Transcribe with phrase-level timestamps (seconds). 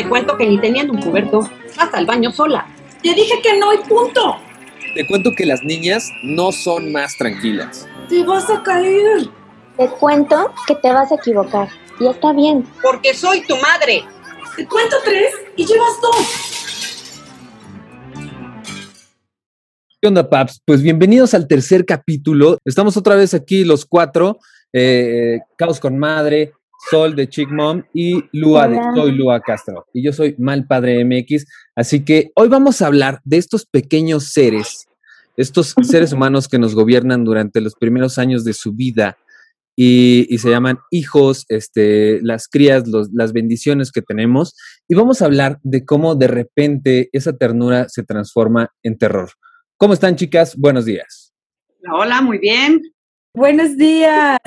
[0.00, 2.66] Te cuento que ni teniendo un cubierto, hasta el baño sola.
[3.02, 4.38] Te dije que no y punto.
[4.94, 7.86] Te cuento que las niñas no son más tranquilas.
[8.08, 9.28] Te vas a caer.
[9.76, 11.68] Te cuento que te vas a equivocar.
[12.00, 12.66] Y está bien.
[12.80, 14.02] Porque soy tu madre.
[14.56, 16.16] Te cuento tres y llevas dos.
[20.00, 20.62] ¿Qué onda, Paps?
[20.64, 22.56] Pues bienvenidos al tercer capítulo.
[22.64, 24.38] Estamos otra vez aquí los cuatro.
[24.72, 26.54] eh, Caos con Madre,
[26.90, 28.78] Sol de Chick Mom y Lua de.
[28.94, 29.86] Soy Lua Castro.
[29.92, 31.46] Y yo soy Mal Padre MX.
[31.76, 34.86] Así que hoy vamos a hablar de estos pequeños seres,
[35.36, 39.18] estos seres humanos que nos gobiernan durante los primeros años de su vida
[39.76, 44.54] y, y se llaman hijos, este, las crías, los- las bendiciones que tenemos.
[44.88, 49.30] Y vamos a hablar de cómo de repente esa ternura se transforma en terror.
[49.76, 50.56] ¿Cómo están, chicas?
[50.56, 51.32] Buenos días.
[51.92, 52.80] Hola, muy bien.
[53.34, 54.38] Buenos días.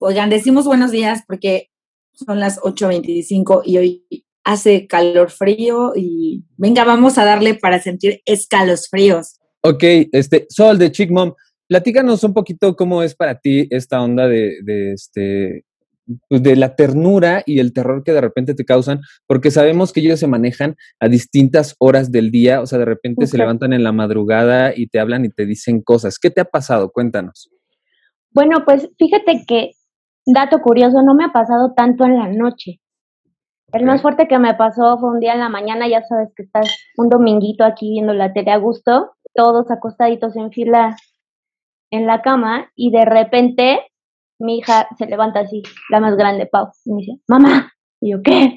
[0.00, 1.68] Oigan, decimos buenos días porque
[2.12, 4.04] son las 8.25 y hoy
[4.44, 9.38] hace calor frío y venga, vamos a darle para sentir escalofríos.
[9.62, 11.34] Ok, este, Sol de Chick Mom,
[11.68, 15.64] platícanos un poquito cómo es para ti esta onda de, de, este,
[16.28, 20.00] pues, de la ternura y el terror que de repente te causan, porque sabemos que
[20.00, 23.84] ellos se manejan a distintas horas del día, o sea, de repente se levantan en
[23.84, 26.18] la madrugada y te hablan y te dicen cosas.
[26.18, 26.90] ¿Qué te ha pasado?
[26.90, 27.50] Cuéntanos.
[28.32, 29.72] Bueno, pues fíjate que,
[30.26, 32.80] dato curioso, no me ha pasado tanto en la noche.
[33.72, 36.42] El más fuerte que me pasó fue un día en la mañana, ya sabes que
[36.42, 40.96] estás un dominguito aquí viendo la tele a gusto, todos acostaditos en fila
[41.92, 43.86] en la cama y de repente
[44.40, 48.22] mi hija se levanta así, la más grande, Pau, y me dice, mamá, y yo,
[48.22, 48.56] ¿qué?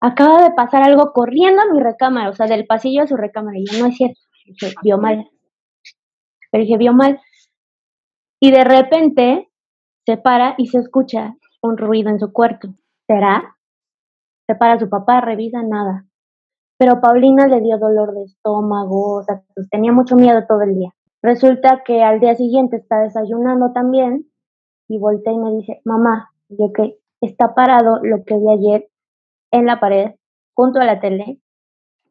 [0.00, 3.58] Acaba de pasar algo corriendo a mi recámara, o sea, del pasillo a su recámara,
[3.58, 5.28] y yo, no es cierto, dije, vio mal.
[6.50, 7.20] Pero dije, vio mal.
[8.40, 9.51] Y de repente
[10.06, 12.68] se para y se escucha un ruido en su cuarto.
[13.06, 13.56] ¿Será?
[14.48, 16.06] Se para su papá, revisa nada.
[16.78, 20.74] Pero Paulina le dio dolor de estómago, o sea, pues, tenía mucho miedo todo el
[20.74, 20.90] día.
[21.22, 24.28] Resulta que al día siguiente está desayunando también
[24.88, 28.88] y voltea y me dice, mamá, yo que está parado lo que vi ayer
[29.52, 30.16] en la pared,
[30.54, 31.40] junto a la tele,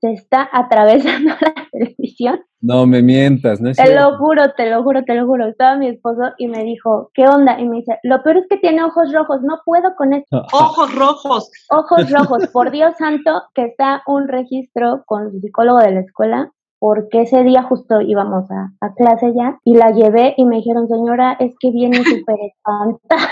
[0.01, 4.09] se está atravesando la televisión No me mientas, ¿no es te cierto?
[4.09, 5.47] lo juro, te lo juro, te lo juro.
[5.47, 7.59] Estaba mi esposo y me dijo, ¿qué onda?
[7.59, 10.43] Y me dice, lo peor es que tiene ojos rojos, no puedo con esto.
[10.53, 11.51] Ojos rojos.
[11.69, 16.51] Ojos rojos, por Dios santo, que está un registro con su psicólogo de la escuela,
[16.79, 20.87] porque ese día justo íbamos a, a clase ya y la llevé y me dijeron,
[20.87, 23.29] señora, es que viene súper espantada.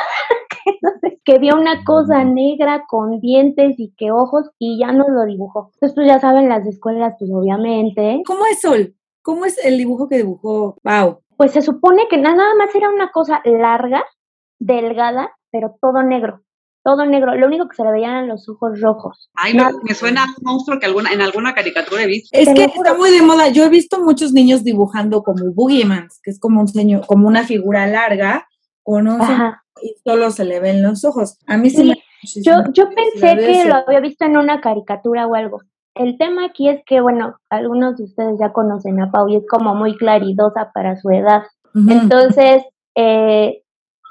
[1.26, 5.26] Que no vio una cosa negra con dientes y que ojos y ya nos lo
[5.26, 5.72] dibujó.
[5.74, 8.96] Entonces, pues ya saben, las escuelas, pues obviamente, ¿Cómo es Sol?
[9.22, 11.22] ¿Cómo es el dibujo que dibujó Pau?
[11.38, 14.04] Pues se supone que na- nada más era una cosa larga,
[14.60, 16.42] delgada, pero todo negro.
[16.84, 17.36] Todo negro.
[17.36, 19.30] Lo único que se le veían eran los ojos rojos.
[19.36, 19.78] Ay, me, Nada.
[19.84, 22.30] me suena a un monstruo que alguna, en alguna caricatura he visto.
[22.38, 23.50] Es que está muy de moda.
[23.50, 27.44] Yo he visto muchos niños dibujando como Boogiemans, que es como un señor, como una
[27.44, 28.48] figura larga
[28.82, 29.20] con un.
[29.82, 31.38] Y solo se le ven los ojos.
[31.48, 35.28] A mí sí, Sí, me Yo, yo pensé que lo había visto en una caricatura
[35.28, 35.62] o algo.
[35.96, 39.44] El tema aquí es que, bueno, algunos de ustedes ya conocen a Pau y es
[39.50, 41.44] como muy claridosa para su edad.
[41.74, 42.64] Entonces,
[42.96, 43.64] eh,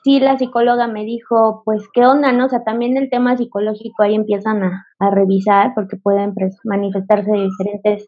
[0.04, 2.46] sí, la psicóloga me dijo, pues, ¿qué onda, no?
[2.46, 7.30] O sea, también el tema psicológico ahí empiezan a, a revisar porque pueden pues, manifestarse
[7.32, 8.06] diferentes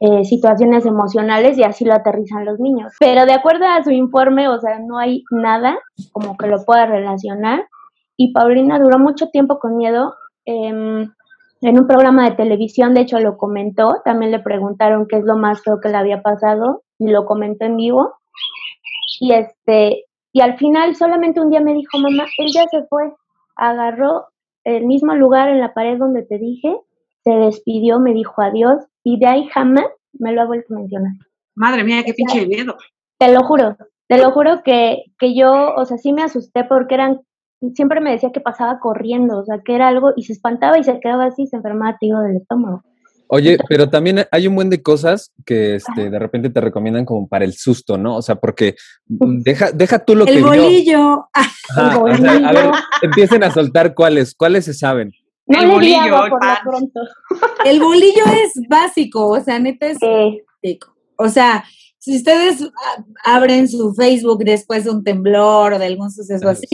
[0.00, 2.92] eh, situaciones emocionales y así lo aterrizan los niños.
[2.98, 5.78] Pero de acuerdo a su informe, o sea, no hay nada
[6.12, 7.66] como que lo pueda relacionar.
[8.16, 10.14] Y Paulina duró mucho tiempo con miedo.
[10.46, 11.12] em,
[11.62, 13.96] en un programa de televisión, de hecho, lo comentó.
[14.04, 17.66] También le preguntaron qué es lo más feo que le había pasado y lo comentó
[17.66, 18.14] en vivo.
[19.20, 23.12] Y este, y al final solamente un día me dijo, mamá, él ya se fue,
[23.56, 24.28] agarró
[24.64, 26.74] el mismo lugar en la pared donde te dije,
[27.24, 31.12] se despidió, me dijo adiós, y de ahí jamás me lo ha vuelto a mencionar.
[31.54, 32.76] Madre mía, qué pinche miedo.
[33.18, 33.76] Te lo juro,
[34.08, 37.20] te lo juro que, que yo, o sea, sí me asusté porque eran,
[37.74, 40.84] siempre me decía que pasaba corriendo, o sea, que era algo, y se espantaba y
[40.84, 42.82] se quedaba así, se enfermaba, te digo, del estómago.
[43.32, 47.28] Oye, pero también hay un buen de cosas que este, de repente te recomiendan como
[47.28, 48.16] para el susto, ¿no?
[48.16, 48.74] O sea, porque
[49.06, 50.46] deja, deja tú lo que El vio.
[50.48, 51.28] bolillo.
[51.32, 51.46] Ah,
[51.76, 52.70] Ajá, o sea, a ver,
[53.02, 55.12] empiecen a soltar cuáles, cuáles se saben.
[55.50, 56.58] No El bolillo, agua el por pan.
[56.64, 57.00] lo pronto.
[57.64, 60.96] el bolillo es básico, o sea, neta es Eh, básico.
[61.16, 61.64] O sea,
[61.98, 66.52] si ustedes ah, abren su Facebook después de un temblor o de algún suceso Ah,
[66.52, 66.66] así,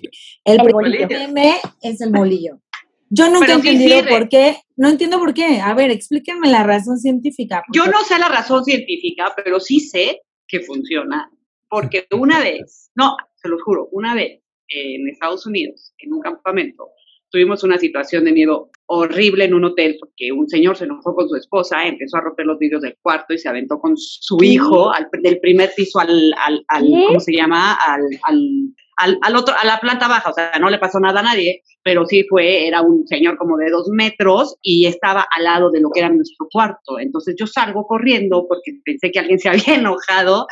[0.44, 2.60] el, El primer meme es el bolillo.
[3.08, 4.10] Yo nunca he entendido sirve.
[4.10, 4.58] por qué.
[4.76, 5.60] No entiendo por qué.
[5.60, 7.62] A ver, explíquenme la razón científica.
[7.72, 11.30] Yo no sé la razón científica, pero sí sé que funciona.
[11.68, 16.88] Porque una vez, no, se lo juro, una vez en Estados Unidos, en un campamento,
[17.30, 21.28] tuvimos una situación de miedo horrible en un hotel porque un señor se enojó con
[21.28, 24.92] su esposa, empezó a romper los vidrios del cuarto y se aventó con su hijo
[24.92, 27.74] al, del primer piso al, al, al ¿cómo se llama?
[27.74, 31.24] Al, al, al, otro, a la planta baja, o sea, no le pasó nada a
[31.24, 35.70] nadie, pero sí fue, era un señor como de dos metros y estaba al lado
[35.70, 36.98] de lo que era nuestro cuarto.
[36.98, 40.46] Entonces yo salgo corriendo porque pensé que alguien se había enojado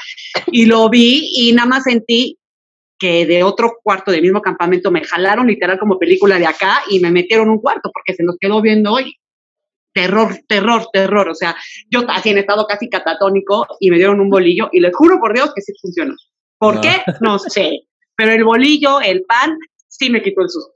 [0.46, 2.38] y lo vi y nada más sentí
[2.98, 7.00] que de otro cuarto del mismo campamento me jalaron literal como película de acá y
[7.00, 9.16] me metieron un cuarto porque se nos quedó viendo hoy.
[9.92, 11.28] Terror, terror, terror.
[11.28, 11.56] O sea,
[11.90, 15.34] yo así en estado casi catatónico y me dieron un bolillo y les juro por
[15.34, 16.14] Dios que sí funcionó.
[16.58, 17.02] ¿Por qué?
[17.20, 17.80] No sé.
[18.16, 19.56] Pero el bolillo, el pan,
[19.88, 20.72] sí me quitó el susto.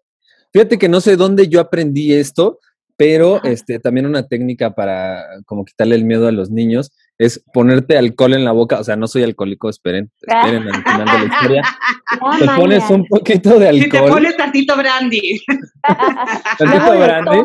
[0.53, 2.59] Fíjate que no sé dónde yo aprendí esto,
[2.97, 7.99] pero este, también una técnica para como quitarle el miedo a los niños es ponerte
[7.99, 8.79] alcohol en la boca.
[8.79, 11.63] O sea, no soy alcohólico, esperen, esperen al final de la historia.
[12.39, 13.87] te pones un poquito de alcohol.
[13.87, 15.41] Y te pones tantito brandy.
[16.59, 17.39] tantito brandy.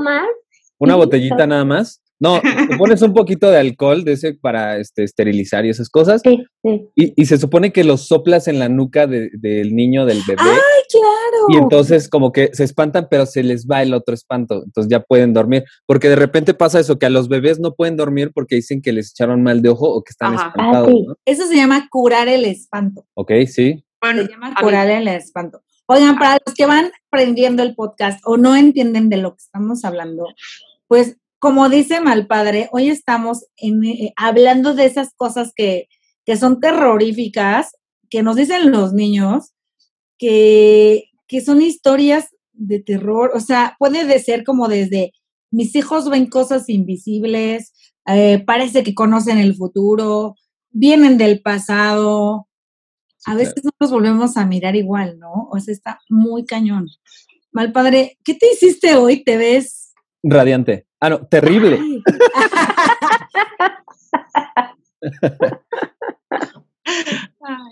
[0.78, 2.03] Una botellita nada más.
[2.20, 6.22] No, te pones un poquito de alcohol de ese para este, esterilizar y esas cosas.
[6.24, 6.90] Sí, sí.
[6.96, 10.42] Y, y, se supone que los soplas en la nuca de, del niño, del bebé.
[10.42, 11.46] ¡Ay, claro!
[11.50, 14.64] Y entonces como que se espantan, pero se les va el otro espanto.
[14.64, 15.64] Entonces ya pueden dormir.
[15.86, 18.94] Porque de repente pasa eso, que a los bebés no pueden dormir porque dicen que
[18.94, 20.48] les echaron mal de ojo o que están Ajá.
[20.48, 20.88] espantados.
[20.88, 21.06] Ah, sí.
[21.08, 21.16] ¿no?
[21.26, 23.06] Eso se llama curar el espanto.
[23.16, 23.84] Ok, sí.
[24.02, 25.62] Bueno, se llama curar el espanto.
[25.88, 29.84] Oigan, para los que van prendiendo el podcast o no entienden de lo que estamos
[29.84, 30.28] hablando,
[30.88, 35.90] pues como dice Malpadre, hoy estamos en, eh, hablando de esas cosas que,
[36.26, 37.76] que, son terroríficas,
[38.10, 39.52] que nos dicen los niños,
[40.18, 45.12] que, que son historias de terror, o sea, puede de ser como desde
[45.52, 47.74] mis hijos ven cosas invisibles,
[48.06, 50.36] eh, parece que conocen el futuro,
[50.70, 52.48] vienen del pasado,
[53.26, 55.50] a veces no nos volvemos a mirar igual, ¿no?
[55.52, 56.88] O sea, está muy cañón.
[57.52, 59.26] Malpadre, ¿qué te hiciste hoy?
[59.26, 59.83] ¿Te ves?
[60.24, 60.88] Radiante.
[61.00, 61.80] Ah, no, terrible.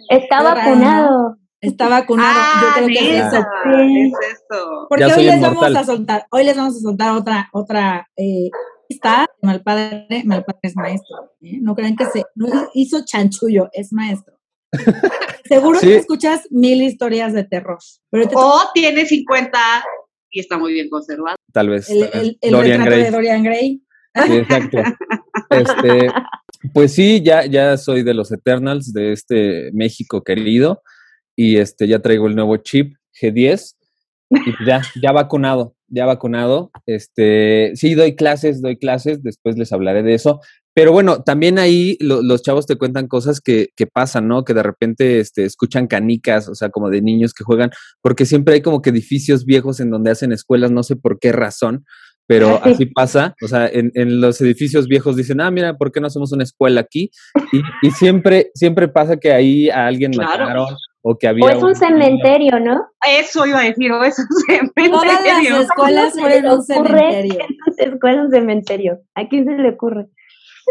[0.09, 1.37] Está vacunado.
[1.61, 2.33] Está vacunado.
[2.35, 3.45] Ah, Yo creo que es eso.
[3.63, 4.01] Sí.
[4.01, 4.87] Es eso.
[4.89, 5.55] Porque hoy les inmortal.
[5.55, 8.49] vamos a soltar, hoy les vamos a soltar otra, otra eh,
[8.89, 11.31] está Malpadre, Malpadre es maestro.
[11.41, 11.59] ¿eh?
[11.61, 14.39] No crean que se no hizo chanchullo, es maestro.
[15.45, 15.87] Seguro sí.
[15.87, 17.77] que escuchas mil historias de terror.
[18.09, 19.59] Pero te o tiene 50
[20.31, 21.35] y está muy bien conservado.
[21.53, 21.89] Tal vez.
[21.89, 23.03] El, el, el Dorian Gray.
[23.03, 23.81] de Dorian Gray.
[24.25, 24.77] Sí, exacto.
[25.49, 26.07] Este,
[26.73, 30.81] pues sí, ya, ya soy de los Eternals de este México querido
[31.35, 33.75] y este ya traigo el nuevo chip G10
[34.29, 36.71] y ya, ya vacunado, ya vacunado.
[36.85, 40.39] Este, sí, doy clases, doy clases, después les hablaré de eso.
[40.73, 44.43] Pero bueno, también ahí lo, los chavos te cuentan cosas que, que, pasan, ¿no?
[44.43, 47.71] Que de repente este, escuchan canicas, o sea, como de niños que juegan,
[48.01, 51.31] porque siempre hay como que edificios viejos en donde hacen escuelas, no sé por qué
[51.33, 51.85] razón,
[52.25, 52.69] pero sí.
[52.71, 53.35] así pasa.
[53.43, 56.43] O sea, en, en, los edificios viejos dicen, ah, mira, ¿por qué no hacemos una
[56.43, 57.11] escuela aquí?
[57.51, 60.45] Y, y siempre, siempre pasa que ahí a alguien claro.
[60.45, 61.45] mataron o que había.
[61.45, 62.85] O es un, un cementerio, ¿no?
[63.05, 64.91] Eso iba a decir, o es un cementerio.
[65.01, 67.39] Todas las escuelas fueron un cementerio.
[67.77, 68.99] Escuela un cementerio.
[69.15, 70.07] ¿A quién se le ocurre?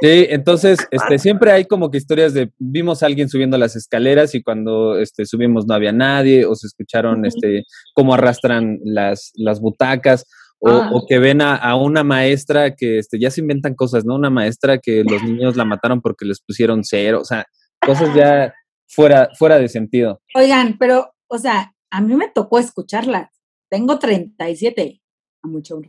[0.00, 4.34] Sí, entonces, este, siempre hay como que historias de, vimos a alguien subiendo las escaleras
[4.34, 7.64] y cuando este, subimos no había nadie, o se escucharon este,
[7.94, 10.24] cómo arrastran las, las butacas,
[10.58, 10.90] o, ah.
[10.92, 14.14] o que ven a, a, una maestra que este, ya se inventan cosas, ¿no?
[14.14, 17.44] Una maestra que los niños la mataron porque les pusieron cero, o sea,
[17.80, 18.54] cosas ya
[18.88, 20.20] fuera, fuera de sentido.
[20.34, 23.30] Oigan, pero, o sea, a mí me tocó escucharlas.
[23.68, 25.00] Tengo 37,
[25.42, 25.80] a mucho.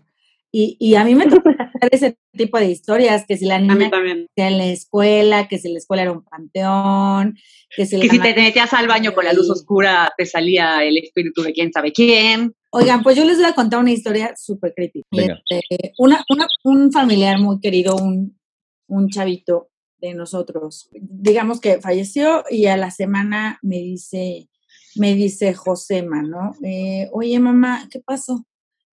[0.52, 1.50] Y, y a mí me tocó
[1.92, 3.90] ese tipo de historias, que si la niña
[4.36, 7.38] en la escuela, que si la escuela era un panteón,
[7.76, 10.98] que si, que si te metías al baño con la luz oscura te salía el
[10.98, 12.54] espíritu de quién sabe quién.
[12.72, 15.08] Oigan, pues yo les voy a contar una historia súper crítica.
[15.12, 18.40] Este, una, una, un familiar muy querido, un,
[18.88, 19.70] un chavito
[20.02, 24.50] de nosotros, digamos que falleció y a la semana me dice,
[24.96, 26.56] me dice Josema, ¿no?
[26.64, 28.46] Eh, Oye, mamá, ¿qué pasó?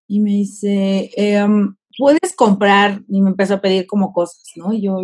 [0.08, 1.46] Y me dice, eh,
[1.98, 4.74] puedes comprar, y me empezó a pedir como cosas, ¿no?
[4.74, 5.00] Y yo,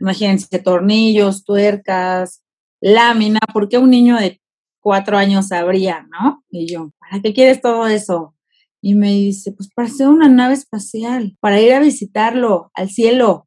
[0.00, 2.42] imagínense, tornillos, tuercas,
[2.80, 4.40] lámina, ¿por qué un niño de
[4.80, 6.42] cuatro años sabría, no?
[6.50, 8.34] Y yo, ¿para qué quieres todo eso?
[8.82, 13.46] Y me dice, pues para hacer una nave espacial, para ir a visitarlo al cielo.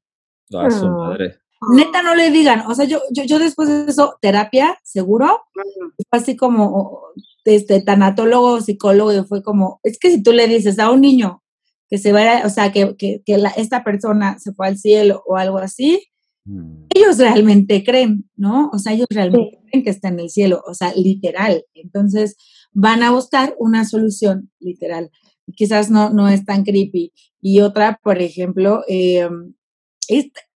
[0.53, 1.39] Ah, su madre.
[1.71, 6.19] Neta, no le digan, o sea, yo, yo, yo después de eso, terapia, seguro, fue
[6.19, 6.99] así como,
[7.45, 11.42] este, tanatólogo, psicólogo, y fue como, es que si tú le dices a un niño,
[11.89, 15.23] que se vaya, o sea, que, que, que la, esta persona se fue al cielo
[15.25, 16.03] o algo así,
[16.45, 16.85] mm.
[16.95, 18.69] ellos realmente creen, ¿no?
[18.73, 19.67] O sea, ellos realmente sí.
[19.69, 21.65] creen que está en el cielo, o sea, literal.
[21.73, 22.35] Entonces,
[22.71, 25.11] van a buscar una solución literal.
[25.55, 27.13] quizás no, no es tan creepy.
[27.41, 29.29] Y otra, por ejemplo, eh,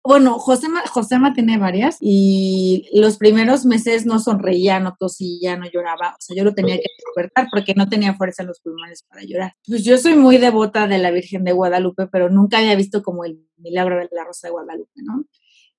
[0.05, 6.11] bueno, Josema, Josema tiene varias y los primeros meses no sonreía, no tosía, no lloraba.
[6.11, 9.23] O sea, yo lo tenía que despertar porque no tenía fuerza en los pulmones para
[9.23, 9.53] llorar.
[9.67, 13.25] Pues yo soy muy devota de la Virgen de Guadalupe, pero nunca había visto como
[13.25, 15.25] el milagro de la Rosa de Guadalupe, ¿no?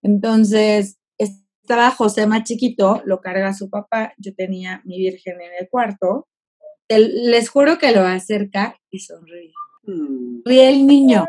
[0.02, 6.26] Entonces, estaba Josema chiquito, lo carga su papá, yo tenía mi Virgen en el cuarto.
[6.88, 9.52] les juro que lo acerca y sonríe.
[10.44, 11.26] Ríe el niño.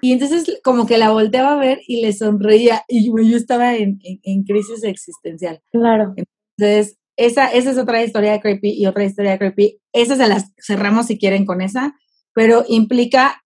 [0.00, 3.98] Y entonces como que la volteaba a ver y le sonreía y yo, estaba en,
[4.46, 5.60] crisis existencial.
[5.72, 6.14] Claro.
[6.56, 9.80] Entonces, esa, esa es otra historia de creepy y otra historia de creepy.
[9.92, 11.94] Esa se las cerramos si quieren con esa,
[12.34, 13.44] pero implica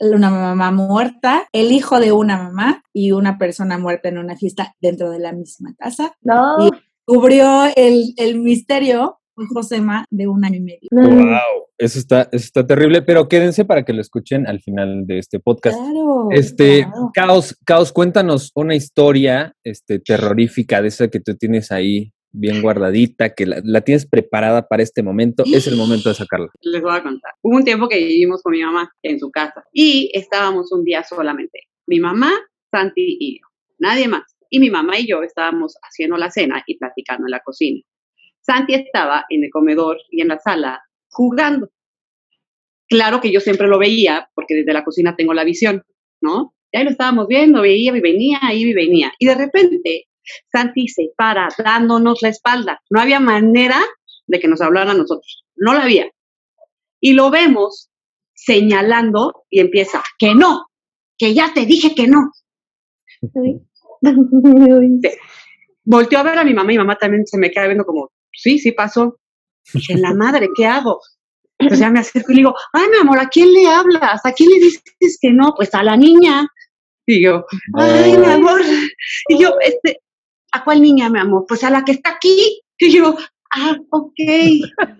[0.00, 4.74] una mamá muerta, el hijo de una mamá y una persona muerta en una fiesta
[4.80, 6.14] dentro de la misma casa.
[6.22, 6.66] No.
[6.66, 6.70] Y
[7.04, 10.88] cubrió el, el misterio Josema de un año y medio.
[10.90, 15.18] Wow, eso está, eso está terrible, pero quédense para que lo escuchen al final de
[15.18, 15.78] este podcast.
[15.78, 22.12] Claro, este, Caos, Caos, cuéntanos una historia este, terrorífica de esa que tú tienes ahí
[22.32, 26.48] bien guardadita, que la, tienes preparada para este momento, es el momento de sacarla.
[26.60, 27.32] Les voy a contar.
[27.42, 31.02] Hubo un tiempo que vivimos con mi mamá en su casa y estábamos un día
[31.02, 31.60] solamente.
[31.86, 32.30] Mi mamá,
[32.70, 33.46] Santi y yo,
[33.78, 34.22] nadie más.
[34.48, 37.80] Y mi mamá y yo estábamos haciendo la cena y platicando en la cocina.
[38.40, 41.70] Santi estaba en el comedor y en la sala jugando.
[42.88, 45.84] Claro que yo siempre lo veía, porque desde la cocina tengo la visión,
[46.20, 46.54] ¿no?
[46.72, 49.12] Y ahí lo estábamos viendo, veía y venía, ahí y venía.
[49.18, 50.08] Y de repente,
[50.50, 52.80] Santi se para dándonos la espalda.
[52.90, 53.80] No había manera
[54.26, 55.44] de que nos hablara a nosotros.
[55.56, 56.10] No la había.
[57.00, 57.90] Y lo vemos
[58.34, 60.66] señalando y empieza, que no,
[61.18, 62.30] que ya te dije que no.
[65.84, 68.10] Volteó a ver a mi mamá y mi mamá también se me queda viendo como,
[68.32, 69.18] sí, sí pasó.
[69.72, 71.00] Dije, la madre, ¿qué hago?
[71.58, 74.24] Entonces ya me acerco y le digo, ay, mi amor, ¿a quién le hablas?
[74.24, 75.52] ¿A quién le dices que no?
[75.56, 76.48] Pues a la niña.
[77.06, 77.44] Y yo,
[77.74, 78.62] ay, mi amor.
[79.28, 80.00] Y yo, este,
[80.52, 81.44] ¿a cuál niña, mi amor?
[81.46, 82.62] Pues a la que está aquí.
[82.78, 83.14] Y yo,
[83.54, 84.14] ah, ok,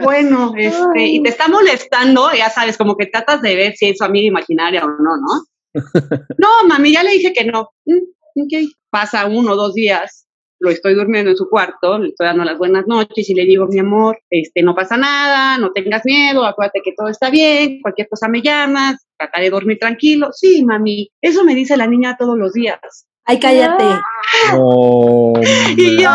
[0.00, 3.99] bueno, este, y te está molestando, ya sabes, como que tratas de ver si es
[3.99, 5.44] su amiga imaginaria o no, ¿no?
[6.38, 7.70] No, mami, ya le dije que no.
[7.87, 10.26] Mm, ok, pasa uno o dos días
[10.60, 13.66] lo estoy durmiendo en su cuarto, le estoy dando las buenas noches y le digo,
[13.66, 18.08] mi amor, este, no pasa nada, no tengas miedo, acuérdate que todo está bien, cualquier
[18.08, 20.28] cosa me llamas, trata de dormir tranquilo.
[20.32, 22.78] Sí, mami, eso me dice la niña todos los días.
[23.24, 23.84] Ay, cállate.
[25.76, 26.10] y yo,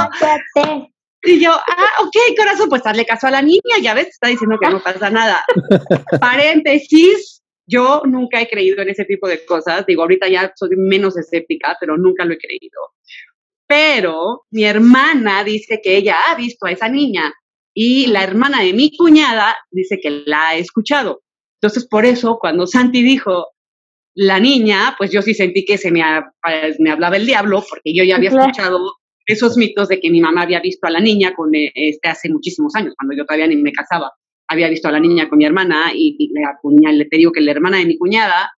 [1.23, 4.59] y yo, ah, ok, corazón, pues hazle caso a la niña, ya ves, está diciendo
[4.61, 5.43] que no pasa nada.
[6.21, 9.87] Paréntesis, yo nunca he creído en ese tipo de cosas.
[9.87, 12.79] Digo, ahorita ya soy menos escéptica, pero nunca lo he creído
[13.67, 17.33] pero mi hermana dice que ella ha visto a esa niña
[17.73, 21.21] y la hermana de mi cuñada dice que la ha escuchado.
[21.61, 23.47] Entonces, por eso, cuando Santi dijo
[24.15, 26.01] la niña, pues yo sí sentí que se me,
[26.79, 28.79] me hablaba el diablo, porque yo ya había escuchado
[29.25, 32.29] esos mitos de que mi mamá había visto a la niña con, eh, este, hace
[32.29, 34.11] muchísimos años, cuando yo todavía ni me casaba.
[34.47, 37.41] Había visto a la niña con mi hermana y, la cuñada, le te digo que
[37.41, 38.51] la hermana de mi cuñada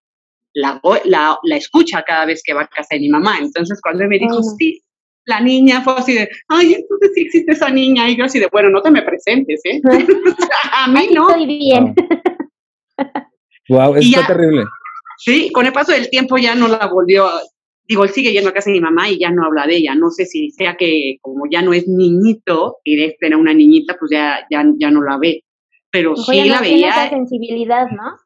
[0.54, 3.38] la, la, la, escucha cada vez que va a casa de mi mamá.
[3.40, 4.84] Entonces, cuando me dijo, sí,
[5.28, 8.10] la niña fue así de, ay, entonces sí existe esa niña.
[8.10, 9.82] Y yo así de, bueno, no te me presentes, ¿eh?
[10.74, 11.30] a mí no.
[11.30, 11.94] Estoy bien.
[13.70, 14.64] wow, está terrible.
[15.18, 17.28] Sí, con el paso del tiempo ya no la volvió,
[17.84, 19.96] digo, él sigue yendo a casa de mi mamá y ya no habla de ella.
[19.96, 23.98] No sé si sea que como ya no es niñito y de tener una niñita,
[24.00, 25.44] pues ya, ya, ya no la ve.
[25.92, 26.90] Pero sí la veía.
[26.90, 28.18] Esa sensibilidad, ¿no?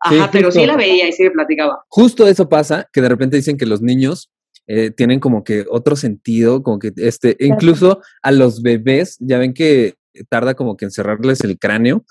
[0.00, 1.84] Ajá, pero sí la veía y sí le platicaba.
[1.88, 4.30] Justo eso pasa, que de repente dicen que los niños
[4.68, 9.54] eh, tienen como que otro sentido, como que este, incluso a los bebés, ya ven
[9.54, 9.94] que
[10.28, 12.04] tarda como que encerrarles el cráneo,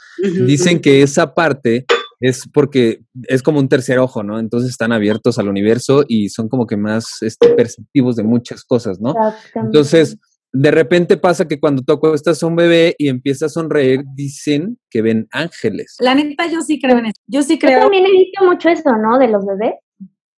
[0.46, 1.86] dicen que esa parte
[2.20, 4.40] es porque es como un tercer ojo, ¿no?
[4.40, 9.00] Entonces están abiertos al universo y son como que más este, perceptivos de muchas cosas,
[9.00, 9.14] ¿no?
[9.54, 10.18] Entonces,
[10.52, 14.80] de repente pasa que cuando tú estás a un bebé y empieza a sonreír, dicen
[14.90, 15.98] que ven ángeles.
[16.00, 17.22] La neta, yo sí creo en eso.
[17.28, 17.78] Yo sí creo.
[17.78, 19.20] Yo también he visto mucho eso, ¿no?
[19.20, 19.76] De los bebés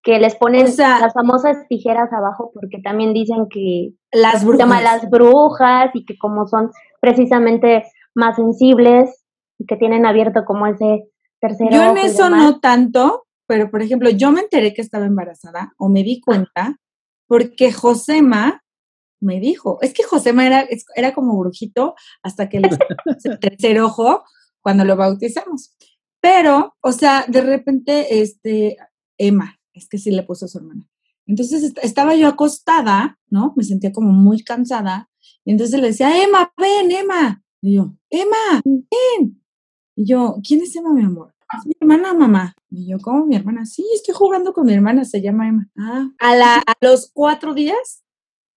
[0.01, 4.83] que les ponen las famosas tijeras abajo porque también dicen que las brujas.
[4.83, 7.83] las brujas y que como son precisamente
[8.15, 9.25] más sensibles
[9.57, 11.09] y que tienen abierto como ese
[11.41, 15.73] tercer Yo en eso no tanto, pero por ejemplo, yo me enteré que estaba embarazada
[15.77, 16.77] o me di cuenta
[17.27, 18.63] porque Josema
[19.21, 20.65] me dijo, es que Josema era,
[20.95, 22.69] era como brujito hasta que le
[23.25, 24.23] el tercer ojo
[24.61, 25.75] cuando lo bautizamos.
[26.21, 28.77] Pero, o sea, de repente, este,
[29.17, 30.87] Emma, es que sí le puso a su hermana.
[31.25, 33.53] Entonces estaba yo acostada, ¿no?
[33.55, 35.09] Me sentía como muy cansada.
[35.45, 37.43] Y entonces le decía, Emma, ven, Emma.
[37.61, 39.41] Y yo, Emma, ven.
[39.95, 41.33] Y yo, ¿quién es Emma, mi amor?
[41.57, 42.55] Es mi hermana, mamá.
[42.69, 43.65] Y yo, ¿cómo mi hermana?
[43.65, 45.69] Sí, estoy jugando con mi hermana, se llama Emma.
[45.77, 48.03] Ah, a, la, a los cuatro días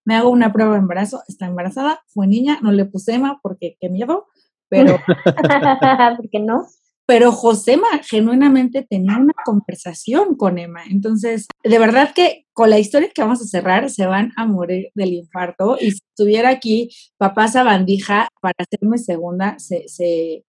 [0.04, 3.76] me hago una prueba de embarazo, está embarazada, fue niña, no le puse Emma porque
[3.80, 4.26] qué miedo,
[4.68, 4.96] pero,
[6.16, 6.66] ¿Por qué no?
[7.12, 10.82] Pero Josema genuinamente tenía una conversación con Emma.
[10.90, 14.88] Entonces, de verdad que con la historia que vamos a cerrar se van a morir
[14.94, 16.88] del infarto y si estuviera aquí
[17.18, 20.46] papá Sabandija para hacerme segunda, se, se,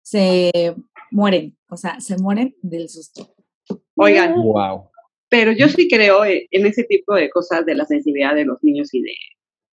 [0.00, 0.76] se
[1.10, 3.34] mueren, o sea, se mueren del susto.
[3.96, 4.88] Oigan, Wow.
[5.28, 8.94] pero yo sí creo en ese tipo de cosas de la sensibilidad de los niños
[8.94, 9.14] y de,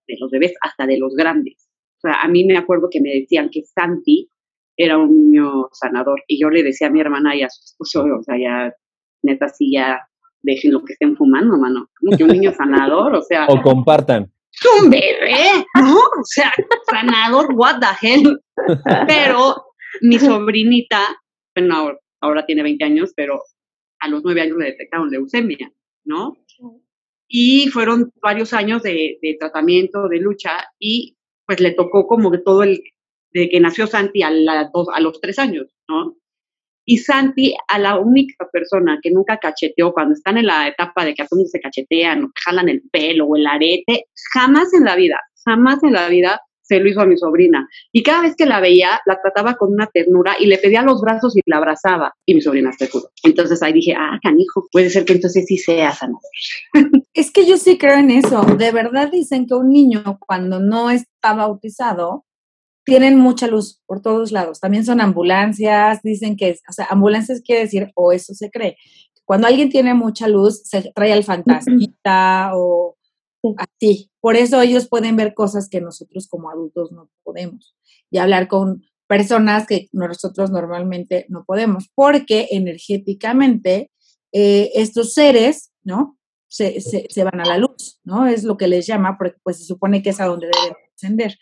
[0.07, 1.69] de los bebés, hasta de los grandes.
[1.97, 4.29] O sea, a mí me acuerdo que me decían que Santi
[4.77, 8.05] era un niño sanador y yo le decía a mi hermana y a su esposo,
[8.19, 8.73] o sea, ya,
[9.21, 9.99] neta, sí, ya
[10.41, 11.89] dejen lo que estén fumando, mano.
[11.99, 14.31] Como que un niño sanador, o sea, O compartan.
[14.81, 15.95] un bebé, ¿no?
[15.97, 16.51] O sea,
[16.89, 18.39] sanador, what the hell.
[19.07, 19.63] Pero
[20.01, 20.99] mi sobrinita,
[21.55, 23.41] bueno, ahora, ahora tiene 20 años, pero
[23.99, 25.71] a los 9 años le detectaron leucemia,
[26.03, 26.37] ¿no?
[27.27, 32.37] Y fueron varios años de, de tratamiento, de lucha, y pues le tocó como que
[32.37, 32.83] todo el,
[33.33, 36.15] de que nació Santi a, la a los 3 años, ¿no?
[36.85, 41.13] Y Santi, a la única persona que nunca cacheteó cuando están en la etapa de
[41.13, 44.95] que a todos se cachetean o jalan el pelo o el arete, jamás en la
[44.95, 47.67] vida, jamás en la vida se lo hizo a mi sobrina.
[47.91, 51.01] Y cada vez que la veía, la trataba con una ternura y le pedía los
[51.01, 52.13] brazos y la abrazaba.
[52.25, 53.09] Y mi sobrina se curó.
[53.23, 56.21] Entonces ahí dije, ah, canijo, puede ser que entonces sí sea sanador.
[57.13, 58.41] Es que yo sí creo en eso.
[58.57, 62.25] De verdad dicen que un niño cuando no está bautizado
[62.85, 64.59] tienen mucha luz por todos lados.
[64.59, 68.77] También son ambulancias, dicen que, o sea, ambulancias quiere decir, o eso se cree.
[69.25, 72.95] Cuando alguien tiene mucha luz, se trae al fantasmita o
[73.43, 73.55] Sí.
[73.57, 74.11] así.
[74.21, 77.75] Por eso ellos pueden ver cosas que nosotros como adultos no podemos.
[78.09, 83.91] Y hablar con personas que nosotros normalmente no podemos, porque energéticamente
[84.31, 86.17] eh, estos seres, ¿no?
[86.47, 88.25] Se, se, se van a la luz, ¿no?
[88.27, 91.37] Es lo que les llama, porque pues se supone que es a donde deben ascender.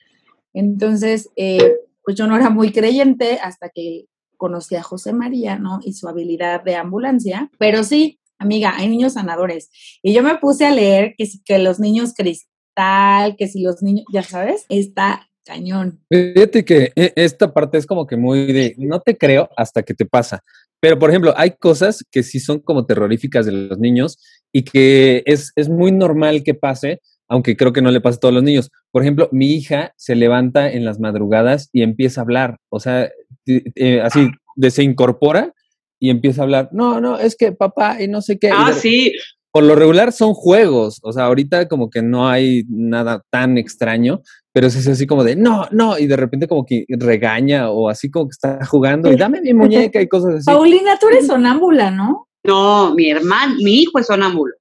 [0.53, 4.05] Entonces, eh, pues yo no era muy creyente hasta que
[4.37, 5.79] conocí a José María, ¿no?
[5.83, 9.69] Y su habilidad de ambulancia, pero sí, amiga, hay niños sanadores.
[10.01, 13.81] Y yo me puse a leer que, si- que los niños cristal, que si los
[13.83, 15.99] niños, ya sabes, está cañón.
[16.09, 19.93] Fíjate que eh, esta parte es como que muy de, no te creo hasta que
[19.93, 20.43] te pasa.
[20.79, 24.17] Pero, por ejemplo, hay cosas que sí son como terroríficas de los niños
[24.51, 26.99] y que es, es muy normal que pase,
[27.31, 28.69] aunque creo que no le pasa a todos los niños.
[28.91, 33.09] Por ejemplo, mi hija se levanta en las madrugadas y empieza a hablar, o sea,
[33.47, 35.53] eh, así, de, se incorpora
[35.97, 38.49] y empieza a hablar, no, no, es que papá y no sé qué.
[38.53, 39.13] Ah, de- sí.
[39.49, 44.21] por lo regular son juegos, o sea, ahorita como que no hay nada tan extraño,
[44.53, 48.11] pero es así como de no, no, y de repente como que regaña o así
[48.11, 50.45] como que está jugando y dame mi muñeca y cosas así.
[50.47, 52.27] Paulina, tú eres sonámbula, ¿no?
[52.43, 54.53] No, mi hermano, mi hijo es sonámbulo.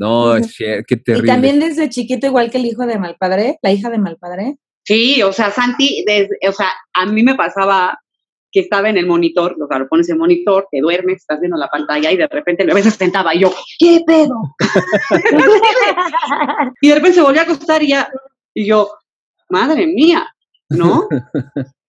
[0.00, 1.30] No, shit, qué Y terrible.
[1.30, 4.56] también desde chiquito, igual que el hijo de Malpadre, la hija de Malpadre.
[4.82, 7.98] Sí, o sea, Santi, desde, o sea, a mí me pasaba
[8.50, 11.58] que estaba en el monitor, o sea, lo pones en monitor, te duermes, estás viendo
[11.58, 14.40] la pantalla y de repente a veces sentaba y yo, ¿qué pedo?
[16.80, 18.10] y de repente se volvió a acostar y ya,
[18.54, 18.90] y yo,
[19.50, 20.26] madre mía,
[20.70, 21.08] ¿no?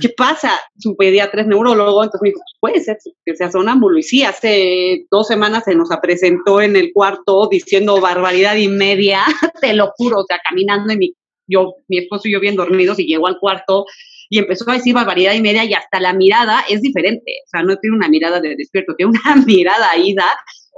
[0.00, 0.52] ¿Qué pasa?
[0.78, 3.98] Su pediatra es neurólogo, entonces me dijo, pues puede ser que sea sonámbulo.
[3.98, 9.22] Y sí, hace dos semanas se nos presentó en el cuarto diciendo barbaridad y media,
[9.60, 11.14] te lo juro, o sea, caminando en mi,
[11.48, 13.86] yo, mi esposo y yo bien dormidos y llegó al cuarto
[14.28, 17.62] y empezó a decir barbaridad y media y hasta la mirada es diferente, o sea,
[17.62, 20.26] no tiene una mirada de despierto, tiene una mirada ida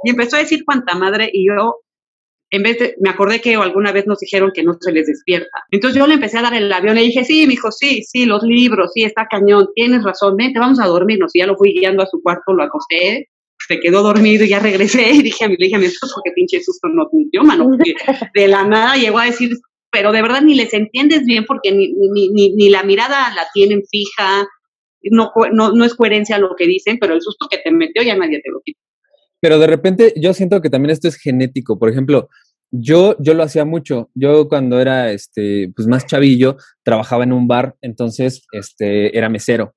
[0.04, 1.76] y empezó a decir cuanta madre y yo
[2.50, 5.64] en vez de, me acordé que alguna vez nos dijeron que no se les despierta.
[5.70, 8.24] Entonces yo le empecé a dar el avión, le dije, sí, mi hijo, sí, sí,
[8.24, 11.34] los libros, sí, está cañón, tienes razón, vente, vamos a dormirnos.
[11.34, 13.28] Y ya lo fui guiando a su cuarto, lo acosté,
[13.66, 16.20] se quedó dormido y ya regresé y dije a mi, le dije a mi esposo,
[16.24, 17.70] qué pinche susto no dio, mano,
[18.34, 19.50] de la nada llegó a decir,
[19.90, 23.46] pero de verdad ni les entiendes bien porque ni, ni, ni, ni la mirada la
[23.52, 24.48] tienen fija,
[25.02, 28.16] no, no, no es coherencia lo que dicen, pero el susto que te metió ya
[28.16, 28.80] nadie te lo quita.
[29.40, 31.79] Pero de repente yo siento que también esto es genético.
[31.79, 32.29] Por ejemplo,
[32.70, 34.11] yo, yo lo hacía mucho.
[34.14, 39.74] Yo cuando era este, pues más chavillo, trabajaba en un bar, entonces este, era mesero.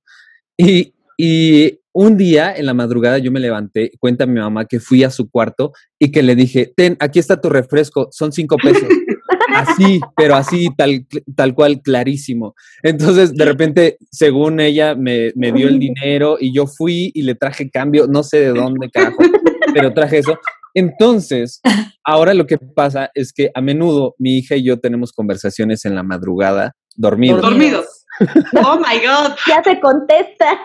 [0.58, 5.04] Y, y un día en la madrugada yo me levanté, cuenta mi mamá que fui
[5.04, 8.88] a su cuarto y que le dije, ten, aquí está tu refresco, son cinco pesos.
[9.54, 12.56] Así, pero así, tal, tal cual, clarísimo.
[12.84, 17.36] Entonces, de repente, según ella, me, me dio el dinero y yo fui y le
[17.36, 19.18] traje cambio, no sé de dónde, carajo,
[19.74, 20.40] pero traje eso.
[20.74, 21.62] Entonces,
[22.04, 25.96] ahora lo que pasa es que a menudo mi hija y yo tenemos conversaciones en
[25.96, 27.42] la madrugada, dormidos.
[27.42, 28.06] Dormidos.
[28.64, 29.36] Oh my God.
[29.48, 30.60] ya se contesta.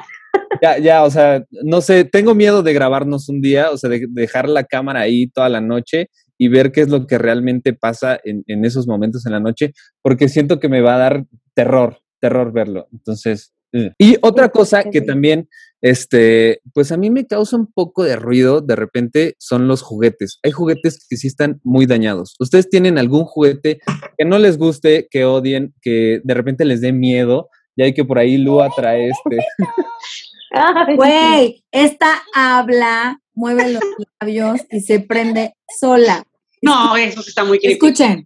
[0.61, 4.07] Ya, ya, o sea, no sé, tengo miedo de grabarnos un día, o sea, de
[4.11, 8.21] dejar la cámara ahí toda la noche y ver qué es lo que realmente pasa
[8.23, 12.01] en, en esos momentos en la noche, porque siento que me va a dar terror,
[12.21, 12.89] terror verlo.
[12.93, 13.93] Entonces, eh.
[13.99, 15.49] y otra cosa que también,
[15.89, 20.41] este, pues a mí me causa un poco de ruido de repente son los juguetes.
[20.43, 22.35] Hay juguetes que sí están muy dañados.
[22.41, 23.79] ¿Ustedes tienen algún juguete
[24.19, 27.51] que no les guste, que odien, que de repente les dé miedo?
[27.77, 29.39] Ya hay que por ahí Lua trae este.
[30.97, 33.83] Güey, esta habla, mueve los
[34.21, 36.25] labios y se prende sola.
[36.63, 37.75] No, eso está muy creepy.
[37.75, 38.25] Escuchen.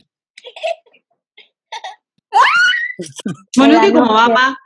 [3.57, 4.57] Bueno, es que como mamá,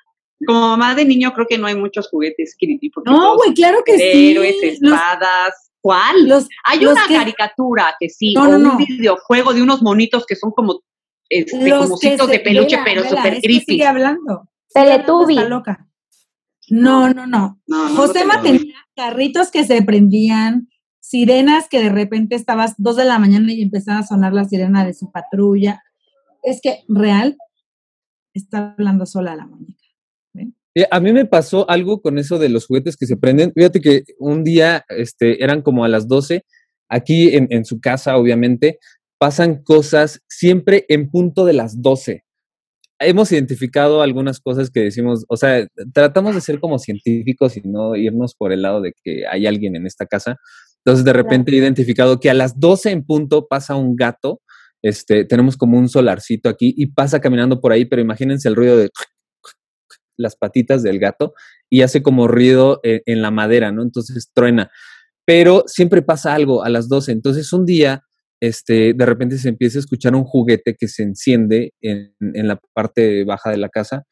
[0.44, 2.57] como mamá de niño creo que no hay muchos juguetes
[2.92, 4.30] porque No, güey, claro que sí.
[4.33, 5.70] Héroes, Los- espadas.
[5.80, 6.28] ¿Cuál?
[6.28, 8.76] los- Hay los una que- caricatura que sí, No, o no, un no.
[8.78, 10.80] videojuego de unos monitos que son como,
[11.28, 13.61] este, los como se- de peluche, vela, pero vela, súper creepy.
[13.66, 14.48] Sigue hablando.
[14.68, 15.37] Sigue hablando, Teletubby.
[15.37, 15.88] está loca.
[16.70, 17.61] No, no, no.
[17.66, 20.68] No, no, Josema tenía carritos que se prendían,
[21.00, 24.87] sirenas que de repente estabas dos de la mañana y empezaba a sonar la sirena
[24.87, 25.83] de su patrulla.
[26.42, 27.37] Es que real
[28.33, 29.73] está hablando sola la muñeca.
[30.90, 33.52] A mí me pasó algo con eso de los juguetes que se prenden.
[33.54, 36.44] Fíjate que un día este, eran como a las 12,
[36.88, 38.78] aquí en, en su casa, obviamente,
[39.18, 42.24] pasan cosas siempre en punto de las 12.
[42.98, 47.96] Hemos identificado algunas cosas que decimos, o sea, tratamos de ser como científicos y no
[47.96, 50.37] irnos por el lado de que hay alguien en esta casa.
[50.84, 54.40] Entonces, de repente he identificado que a las 12 en punto pasa un gato,
[54.82, 58.76] este, tenemos como un solarcito aquí y pasa caminando por ahí, pero imagínense el ruido
[58.76, 58.90] de
[60.16, 61.35] las patitas del gato
[61.70, 63.83] y hace como ruido en, en la madera, ¿no?
[63.83, 64.70] Entonces truena.
[65.27, 67.12] Pero siempre pasa algo a las 12.
[67.12, 68.03] Entonces un día,
[68.40, 72.61] este, de repente se empieza a escuchar un juguete que se enciende en, en la
[72.74, 74.05] parte baja de la casa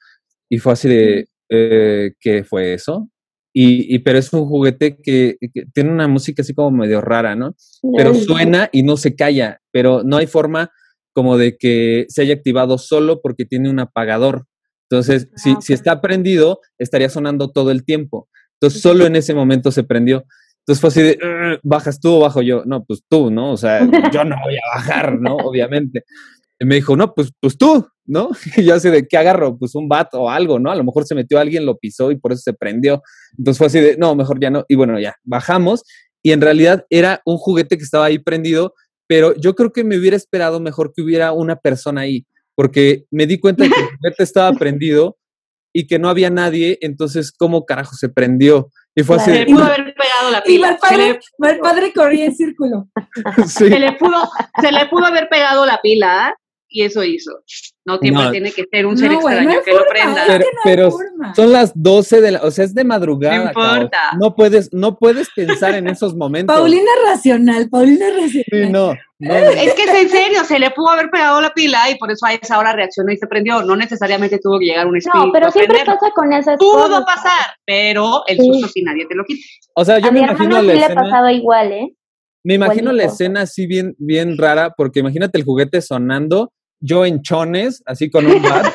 [0.49, 3.09] y fue así de, eh, ¿qué fue eso?
[3.55, 7.37] Y, y, pero es un juguete que, que tiene una música así como medio rara,
[7.37, 7.55] ¿no?
[7.97, 10.71] Pero suena y no se calla, pero no hay forma
[11.15, 14.47] como de que se haya activado solo porque tiene un apagador.
[14.93, 15.79] Entonces, si, Ah, si ok.
[15.79, 18.29] está prendido, estaría sonando todo el tiempo.
[18.61, 20.25] Entonces, solo en ese momento se prendió.
[20.61, 22.63] Entonces fue así de, "Ugh, ¿bajas tú o bajo yo?
[22.67, 23.53] No, pues tú, ¿no?
[23.53, 23.81] O sea,
[24.21, 25.37] yo no voy a bajar, ¿no?
[25.37, 26.05] Obviamente.
[26.61, 28.29] Y me dijo, no, pues, pues tú, ¿no?
[28.57, 29.57] Y yo así de, ¿qué agarro?
[29.59, 30.71] Pues un bat o algo, ¿no?
[30.71, 33.03] A lo mejor se metió alguien, lo pisó y por eso se prendió.
[33.39, 34.65] Entonces fue así de, no, mejor ya no.
[34.69, 35.83] Y bueno, ya, bajamos
[36.23, 38.75] y en realidad era un juguete que estaba ahí prendido,
[39.09, 43.27] pero yo creo que me hubiera esperado mejor que hubiera una persona ahí, porque me
[43.27, 45.19] di cuenta de que el juguete estaba prendido
[45.75, 48.71] y que no había nadie, entonces, ¿cómo carajo se prendió?
[48.95, 50.69] Y fue Se así le de, pudo haber pegado la Y pila.
[50.69, 52.89] Se Malpadre, le, Malpadre corría en círculo.
[53.47, 53.69] sí.
[53.69, 56.37] se le pudo, se le pudo haber pegado la pila
[56.69, 57.33] y eso hizo.
[57.85, 58.31] No siempre No.
[58.31, 60.37] tiene que ser un ser No, extraño no que lo forma, prenda.
[60.37, 60.91] es Pero-.
[61.35, 63.37] Son las 12 de la, o sea, es de madrugada.
[63.47, 63.73] No cabrón.
[63.75, 63.99] importa.
[64.21, 66.55] No puedes, no puedes pensar en esos momentos.
[66.57, 68.45] Paulina racional, Paulina racional.
[68.51, 68.93] Sí, no.
[69.19, 72.25] Es que es en serio, se le pudo haber pegado la pila y por eso
[72.27, 73.63] a esa hora reaccionó y se prendió.
[73.63, 75.27] No necesariamente tuvo que llegar un espíritu.
[75.27, 75.99] No, pero siempre prenderlo.
[76.01, 77.05] pasa con esas Pudo cosas.
[77.05, 78.47] pasar, pero el Sí.
[78.47, 79.45] susto si nadie te lo quita.
[79.75, 81.03] O sea, yo A me mi imagino hermano la sí le ha escena.
[81.03, 81.97] pasado igual, ¿eh?
[82.45, 87.23] Me imagino la escena así bien, bien rara, porque imagínate el juguete sonando, yo en
[87.23, 88.67] chones, así con un bat,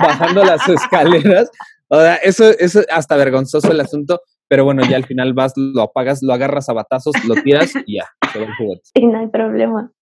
[0.00, 1.50] bajando las escaleras.
[1.88, 5.52] O sea, eso eso es hasta vergonzoso el asunto, pero bueno, ya al final vas,
[5.56, 8.82] lo apagas, lo agarras a batazos, lo tiras y ya, se va el juguete.
[8.94, 9.92] Sí, no hay problema.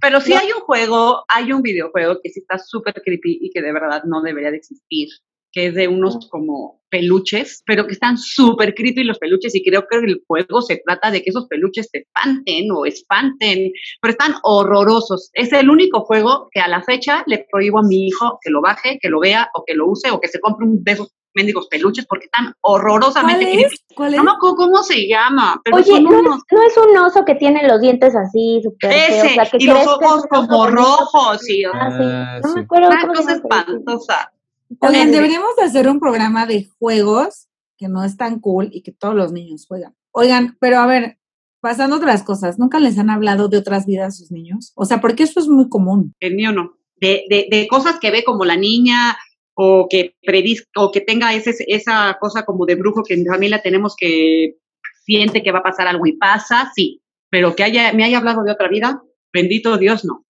[0.00, 3.62] Pero sí hay un juego, hay un videojuego que sí está súper creepy y que
[3.62, 5.08] de verdad no debería de existir,
[5.52, 9.86] que es de unos como peluches, pero que están súper creepy los peluches y creo
[9.90, 14.34] que el juego se trata de que esos peluches te espanten o espanten, pero están
[14.42, 15.30] horrorosos.
[15.34, 18.60] Es el único juego que a la fecha le prohíbo a mi hijo que lo
[18.62, 21.12] baje, que lo vea o que lo use o que se compre un de esos
[21.34, 23.84] mendigos peluches porque están ¿Cuál horrorosamente es?
[23.94, 24.16] ¿Cuál es?
[24.16, 26.96] No me acuerdo cómo se llama, pero Oye, son ¿no unos es, no es un
[26.96, 28.94] oso que tiene los dientes así, feos?
[28.94, 32.04] ese, O sea, que y los ojos como rojos, y Ah, sí.
[32.04, 32.54] Ah, No sí.
[32.56, 33.58] me acuerdo una cómo se cosa llama.
[33.60, 34.32] espantosa.
[34.80, 38.92] Oigan, deberíamos de hacer un programa de juegos que no es tan cool y que
[38.92, 39.94] todos los niños juegan.
[40.12, 41.18] Oigan, pero a ver,
[41.60, 44.72] pasando a otras cosas, ¿nunca les han hablado de otras vidas a sus niños?
[44.74, 46.14] O sea, porque eso es muy común.
[46.20, 46.76] El mío no.
[46.96, 49.16] De, de, de cosas que ve como la niña
[49.54, 53.26] o que prediz, o que tenga ese, esa cosa como de brujo que en mi
[53.26, 54.56] familia tenemos que
[55.04, 57.00] siente que va a pasar algo y pasa, sí.
[57.30, 59.02] Pero que haya, me haya hablado de otra vida,
[59.32, 60.24] bendito Dios, no.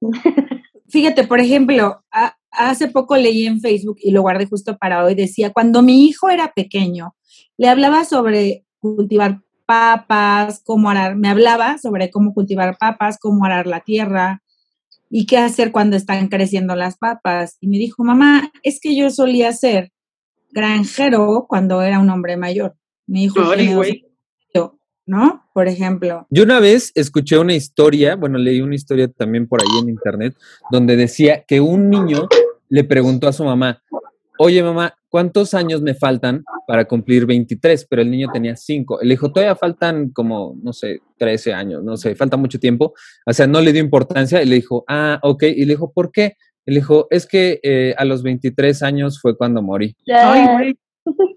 [0.88, 5.14] Fíjate, por ejemplo, a- hace poco leí en Facebook y lo guardé justo para hoy,
[5.14, 7.14] decía, cuando mi hijo era pequeño,
[7.56, 13.66] le hablaba sobre cultivar papas, cómo arar, me hablaba sobre cómo cultivar papas, cómo arar
[13.66, 14.42] la tierra
[15.10, 17.56] y qué hacer cuando están creciendo las papas.
[17.60, 19.92] Y me dijo, mamá, es que yo solía hacer
[20.50, 22.74] granjero cuando era un hombre mayor.
[23.06, 23.68] Dos güey.
[23.68, 23.86] años,
[25.06, 25.44] ¿no?
[25.52, 26.26] Por ejemplo.
[26.30, 30.34] Yo una vez escuché una historia, bueno, leí una historia también por ahí en internet,
[30.70, 32.28] donde decía que un niño
[32.74, 33.80] le preguntó a su mamá,
[34.36, 37.86] oye mamá, ¿cuántos años me faltan para cumplir 23?
[37.88, 38.98] Pero el niño tenía 5.
[39.02, 42.92] Le dijo, todavía faltan como, no sé, 13 años, no sé, falta mucho tiempo.
[43.24, 45.44] O sea, no le dio importancia y le dijo, ah, ok.
[45.44, 46.36] Y le dijo, ¿por qué?
[46.66, 49.94] Y le dijo, es que eh, a los 23 años fue cuando morí.
[50.12, 50.78] Ay, güey.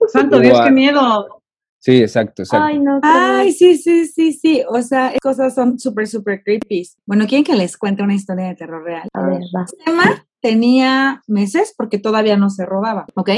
[0.08, 1.44] Santo Dios, qué miedo.
[1.78, 2.66] Sí, exacto, exacto.
[2.66, 3.00] Ay, no.
[3.04, 4.64] Ay, sí, sí, sí, sí.
[4.68, 6.88] O sea, esas cosas son súper, súper creepy.
[7.06, 9.08] Bueno, ¿quieren que les cuente una historia de terror real?
[9.14, 9.66] A ver, va.
[9.86, 13.30] Emma tenía meses porque todavía no se rodaba, ¿ok?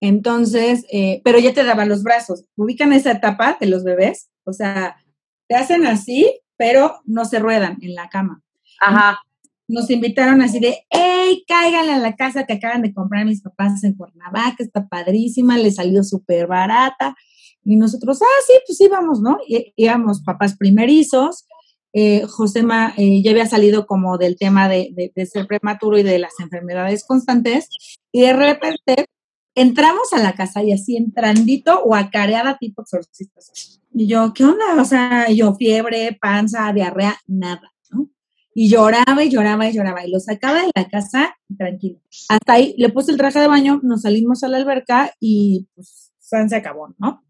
[0.00, 2.44] Entonces, eh, pero ya te daban los brazos.
[2.56, 4.30] ¿Ubican esa etapa de los bebés?
[4.44, 4.96] O sea,
[5.48, 8.42] te hacen así, pero no se ruedan en la cama.
[8.80, 9.18] Ajá.
[9.66, 13.82] Nos invitaron así de, hey, cáiganle a la casa que acaban de comprar mis papás
[13.82, 17.16] en Cuernavaca, está padrísima, le salió súper barata.
[17.64, 19.38] Y nosotros, ah, sí, pues sí, vamos, ¿no?
[19.48, 21.46] Y, íbamos papás primerizos.
[21.96, 26.40] Eh, Josema eh, ya había salido como del tema de, ser prematuro y de las
[26.40, 27.68] enfermedades constantes.
[28.10, 29.06] Y de repente
[29.54, 33.80] entramos a la casa y así entrandito o acareada tipo exorcistas.
[33.94, 34.64] Y yo, ¿qué onda?
[34.80, 38.10] O sea, yo fiebre, panza, diarrea, nada, ¿no?
[38.56, 40.04] Y lloraba y lloraba y lloraba.
[40.04, 42.00] Y lo sacaba de la casa tranquilo.
[42.28, 46.12] Hasta ahí le puse el traje de baño, nos salimos a la alberca y pues
[46.18, 47.23] se acabó, ¿no?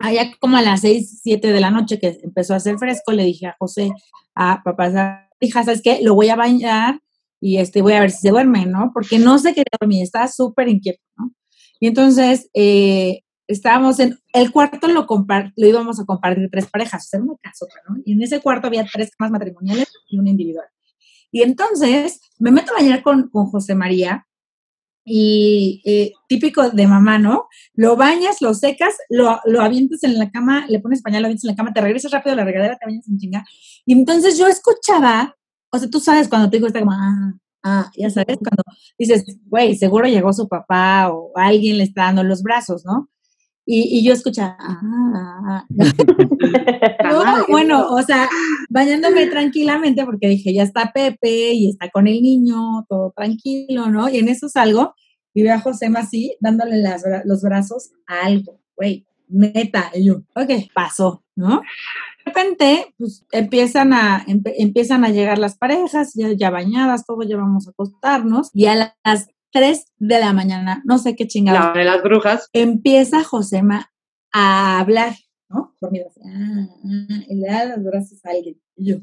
[0.00, 3.24] Allá como a las seis, siete de la noche que empezó a hacer fresco, le
[3.24, 3.90] dije a José,
[4.34, 6.00] a papá, hija, ¿sabes qué?
[6.02, 7.00] Lo voy a bañar
[7.38, 8.92] y este, voy a ver si se duerme, ¿no?
[8.94, 11.32] Porque no se quería dormir, estaba súper inquieto, ¿no?
[11.80, 17.08] Y entonces eh, estábamos en, el cuarto lo, lo íbamos a compartir tres parejas, o
[17.08, 17.96] sea, una casota, ¿no?
[18.06, 20.66] Y en ese cuarto había tres camas matrimoniales y una individual.
[21.30, 24.26] Y entonces me meto a bañar con, con José María
[25.04, 27.48] y eh, típico de mamá, ¿no?
[27.74, 31.44] Lo bañas, lo secas, lo, lo avientas en la cama, le pones pañal, lo avientas
[31.44, 33.44] en la cama, te regresas rápido a la regadera, te bañas en chinga.
[33.86, 35.36] Y entonces yo escuchaba,
[35.70, 37.32] o sea, tú sabes cuando tu hijo está como, ah,
[37.64, 38.62] ah, ya sabes, cuando
[38.98, 43.08] dices, güey, seguro llegó su papá o alguien le está dando los brazos, ¿no?
[43.72, 44.80] Y, y yo escuchaba, ah,
[45.14, 45.66] ah, ah.
[47.04, 48.28] No, bueno, o sea,
[48.68, 54.08] bañándome tranquilamente porque dije, ya está Pepe y está con el niño, todo tranquilo, ¿no?
[54.08, 54.94] Y en eso salgo
[55.34, 59.92] y veo a Josema así, dándole las los brazos a algo, güey, neta.
[59.94, 61.60] Y yo, ok, pasó, ¿no?
[61.60, 67.28] De repente, pues empiezan a, empe- empiezan a llegar las parejas, ya, ya bañadas, todos
[67.28, 71.74] ya vamos a acostarnos y a las 3 de la mañana, no sé qué chingados,
[71.74, 72.48] La de las brujas.
[72.52, 73.90] empieza Josema
[74.32, 75.14] a hablar,
[75.48, 75.74] ¿no?
[75.80, 78.56] Dormido así, ah, ah, y le da los brazos a alguien.
[78.76, 78.96] Y yo,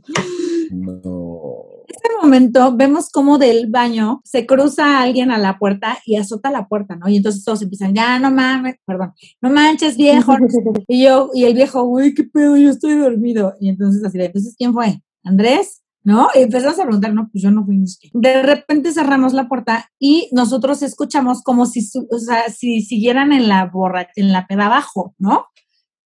[0.72, 1.66] No.
[1.88, 6.50] en ese momento vemos como del baño se cruza alguien a la puerta y azota
[6.52, 7.08] la puerta, ¿no?
[7.10, 10.34] Y entonces todos empiezan, ya no mames, perdón, no manches viejo.
[10.88, 13.56] y yo, y el viejo, uy, qué pedo, yo estoy dormido.
[13.60, 15.02] Y entonces así, de, entonces, ¿quién fue?
[15.24, 15.84] ¿Andrés?
[16.08, 16.30] ¿No?
[16.34, 17.84] Y empezamos a preguntar, no, pues yo no fui.
[18.14, 23.50] De repente cerramos la puerta y nosotros escuchamos como si, o sea, si siguieran en
[23.50, 25.48] la borra, en la peda abajo, ¿no?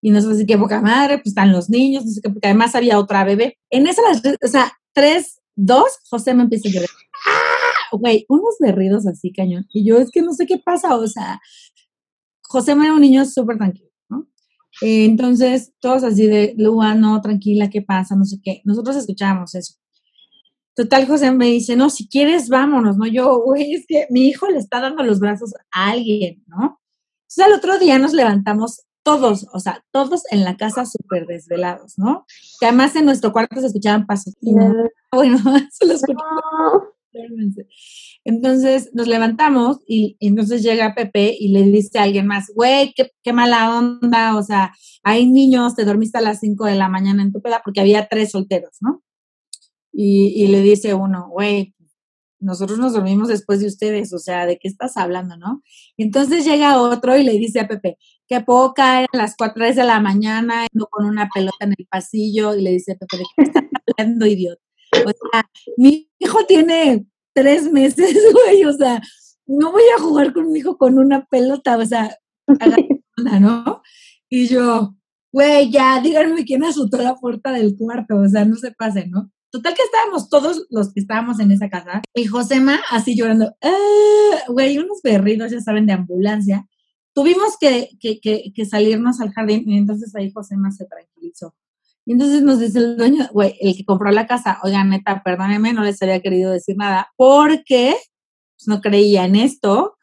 [0.01, 2.75] Y nosotros así que poca madre, pues están los niños, no sé qué, porque además
[2.75, 3.57] había otra bebé.
[3.69, 6.89] En esa, las tres- o sea, tres, dos, José me empieza a llorar.
[7.27, 7.97] ¡Ah!
[7.97, 9.65] Güey, unos berridos así, cañón.
[9.73, 11.41] Y yo, es que no sé qué pasa, o sea,
[12.43, 14.29] José era un niño súper tranquilo, ¿no?
[14.81, 18.15] Entonces, todos así de, Lua, no, tranquila, ¿qué pasa?
[18.15, 18.62] No sé qué.
[18.63, 19.73] Nosotros escuchábamos eso.
[20.75, 23.05] Total, José me dice, no, si quieres, vámonos, ¿no?
[23.08, 26.79] Yo, güey, es que mi hijo le está dando los brazos a alguien, ¿no?
[27.23, 31.97] Entonces, al otro día nos levantamos todos, o sea, todos en la casa súper desvelados,
[31.97, 32.25] ¿no?
[32.60, 34.36] Que además en nuestro cuarto se escuchaban pasos.
[34.41, 34.73] No,
[35.12, 35.38] bueno,
[35.71, 36.01] se los.
[36.08, 36.93] No.
[38.23, 42.93] Entonces nos levantamos y, y entonces llega Pepe y le dice a alguien más, güey,
[42.95, 46.88] qué, qué mala onda, o sea, hay niños, te dormiste a las 5 de la
[46.88, 49.01] mañana en tu peda porque había tres solteros, ¿no?
[49.91, 51.75] Y, y le dice uno, güey,
[52.39, 55.62] nosotros nos dormimos después de ustedes, o sea, ¿de qué estás hablando, no?
[55.97, 57.97] Y entonces llega otro y le dice a Pepe,
[58.28, 62.56] que puedo caer a las 4 de la mañana con una pelota en el pasillo
[62.56, 63.63] y le dice a Pepe, ¿de qué estás
[63.97, 64.62] hablando, idiota?
[65.06, 69.02] O sea, mi hijo tiene tres meses, güey, o sea,
[69.45, 72.15] no voy a jugar con mi hijo con una pelota, o sea,
[72.47, 73.82] onda, ¿no?
[74.30, 74.95] Y yo,
[75.32, 79.32] güey, ya, díganme quién azotó la puerta del cuarto, o sea, no se pase, ¿no?
[79.51, 84.43] Total que estábamos todos los que estábamos en esa casa y Josema así llorando, "Ah",
[84.47, 86.67] güey, unos berridos, ya saben, de ambulancia.
[87.13, 91.55] Tuvimos que, que, que, salirnos al jardín y entonces ahí Josema se tranquilizó.
[92.05, 95.73] Y entonces nos dice el dueño, güey, el que compró la casa, oigan, neta, perdónenme,
[95.73, 97.95] no les había querido decir nada, porque
[98.57, 99.97] pues, no creía en esto,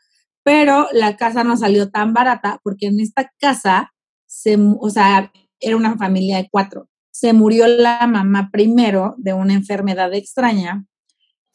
[0.45, 3.93] pero la casa no salió tan barata porque en esta casa,
[4.27, 6.89] se, o sea, era una familia de cuatro.
[7.19, 10.85] Se murió la mamá primero de una enfermedad extraña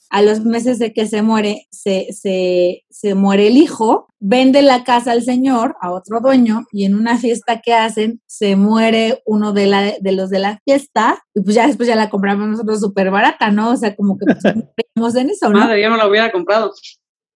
[0.09, 4.83] a los meses de que se muere, se, se, se, muere el hijo, vende la
[4.83, 9.53] casa al señor, a otro dueño, y en una fiesta que hacen, se muere uno
[9.53, 12.79] de, la, de los de la fiesta, y pues ya después ya la compramos nosotros
[12.79, 13.69] súper barata, ¿no?
[13.69, 15.59] O sea, como que pues, en eso, ¿no?
[15.59, 16.73] Madre, yo no la hubiera comprado.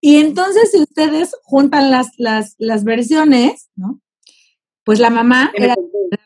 [0.02, 4.02] Y entonces, si ustedes juntan las, las, las versiones, ¿no?
[4.86, 5.76] Pues la mamá era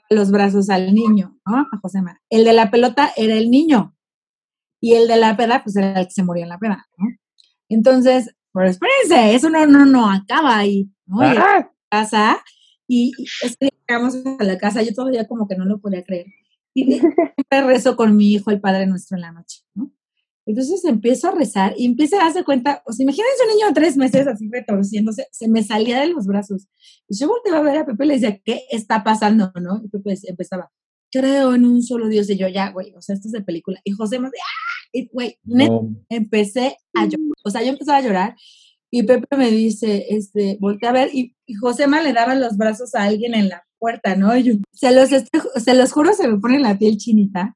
[0.09, 1.67] los brazos al niño, ¿no?
[1.71, 3.95] A José El de la pelota era el niño,
[4.81, 7.07] y el de la peda, pues era el que se moría en la peda, ¿no?
[7.69, 11.21] Entonces, pero espérense, eso no, no, no acaba ahí, ¿no?
[11.21, 12.41] Y a casa,
[12.87, 13.11] y,
[13.43, 16.27] es que llegamos a la casa, yo todavía como que no lo podía creer.
[16.73, 19.91] Y siempre rezo con mi hijo, el Padre Nuestro, en la noche, ¿no?
[20.49, 23.73] Entonces empiezo a rezar y empiezo a darse cuenta, o sea, imagínense un niño de
[23.73, 26.67] tres meses así retorciéndose, se me salía de los brazos.
[27.07, 29.51] Y yo volteaba a ver a Pepe y le decía, ¿qué está pasando?
[29.61, 29.79] ¿no?
[29.83, 30.71] Y Pepe empezaba,
[31.11, 32.27] creo en un solo Dios.
[32.31, 33.79] Y yo, ya, güey, o sea, esto es de película.
[33.83, 34.99] Y José me ¡ah!
[35.11, 35.37] güey,
[36.09, 37.19] empecé a llorar.
[37.43, 38.35] O sea, yo empezaba a llorar.
[38.89, 42.95] Y Pepe me dice, este, volteé a ver, y, y Josema le daba los brazos
[42.95, 44.35] a alguien en la puerta, ¿no?
[44.35, 47.55] Y yo, se los, se los juro, se me pone la piel chinita.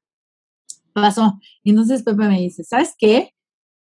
[0.94, 1.40] Pasó.
[1.62, 3.34] Y entonces Pepe me dice, ¿sabes qué?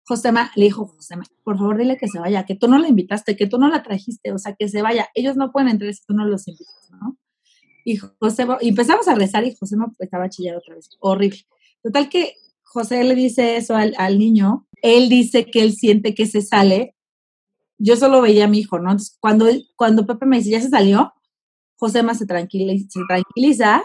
[0.04, 3.36] Josema, le dijo Josema, por favor dile que se vaya, que tú no la invitaste,
[3.36, 5.08] que tú no la trajiste, o sea, que se vaya.
[5.14, 7.16] Ellos no pueden entrar si tú no los invitas, ¿no?
[7.84, 10.88] Y José, y empezamos a rezar y José me estaba a otra vez.
[11.00, 11.38] Horrible.
[11.82, 14.66] Total que José le dice eso al, al, niño.
[14.82, 16.94] Él dice que él siente que se sale.
[17.78, 18.90] Yo solo veía a mi hijo, ¿no?
[18.90, 19.46] Entonces, cuando,
[19.76, 21.12] cuando Pepe me dice, ya se salió,
[21.76, 23.84] José más se tranquiliza, se tranquiliza.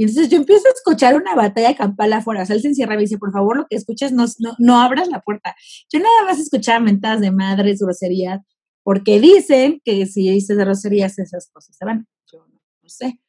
[0.00, 2.42] Y entonces yo empiezo a escuchar una batalla campal afuera.
[2.42, 4.54] O sea, él se encierra y me dice, por favor, lo que escuches, no, no,
[4.58, 5.54] no abras la puerta.
[5.92, 8.40] Yo nada más escuchaba mentadas de madres, groserías,
[8.82, 12.08] porque dicen que si dices groserías, esas cosas se van.
[12.32, 13.20] Yo no sé.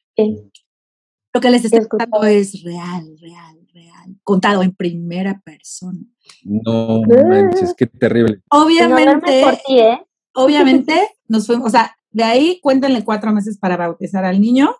[1.33, 5.99] Lo que les estoy contando es real, real, real, contado en primera persona.
[6.45, 8.39] No manches, qué terrible.
[8.49, 9.41] Obviamente,
[9.77, 10.01] ¿eh?
[10.33, 10.93] obviamente
[11.27, 14.73] nos fuimos, o sea, de ahí cuéntenle cuatro meses para bautizar al niño.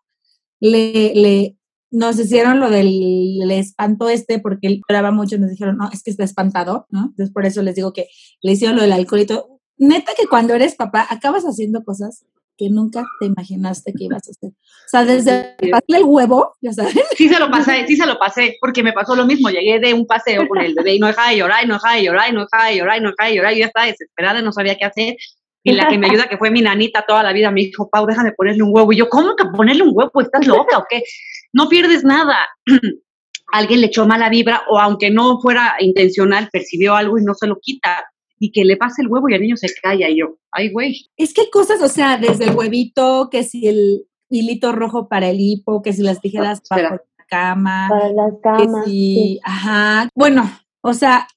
[0.62, 1.58] Le, le,
[1.92, 6.12] nos hicieron lo del espanto este porque él lloraba mucho, nos dijeron, no, es que
[6.12, 7.08] está espantado, ¿no?
[7.10, 8.08] Entonces por eso les digo que
[8.42, 9.60] le hicieron lo del alcoholito.
[9.78, 12.26] Neta que cuando eres papá acabas haciendo cosas
[12.58, 14.52] que nunca te imaginaste que ibas a hacer.
[14.52, 16.94] O sea, desde pasarle el huevo, ya sabes.
[17.18, 19.50] Sí se lo pasé, sí se lo pasé, porque me pasó lo mismo.
[19.50, 21.96] Llegué de un paseo con el bebé y no dejaba de llorar, y no dejaba
[21.96, 23.54] de llorar, y no dejaba de llorar, y no dejaba de llorar.
[23.54, 25.16] Yo ya estaba desesperada, y no sabía qué hacer.
[25.64, 28.06] Y la que me ayuda, que fue mi nanita toda la vida, me dijo, Pau,
[28.06, 28.92] déjame ponerle un huevo.
[28.94, 30.22] Y yo, ¿cómo que ponerle un huevo?
[30.22, 31.04] ¿Estás loca o qué?
[31.54, 32.38] No pierdes nada.
[33.54, 37.48] Alguien le echó mala vibra o aunque no fuera intencional, percibió algo y no se
[37.48, 38.06] lo quita
[38.40, 41.10] y que le pase el huevo y el niño se calla y yo, ay, güey.
[41.16, 45.30] Es que hay cosas, o sea, desde el huevito, que si el hilito rojo para
[45.30, 47.88] el hipo, que si las tijeras para la cama.
[47.88, 48.86] Para las camas.
[48.86, 49.40] sí.
[49.44, 50.10] Ajá.
[50.16, 50.50] Bueno,
[50.82, 51.28] o sea,